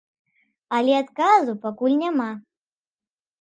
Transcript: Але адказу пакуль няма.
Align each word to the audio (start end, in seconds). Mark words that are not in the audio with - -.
Але 0.77 0.95
адказу 1.01 1.55
пакуль 1.67 1.99
няма. 2.03 2.31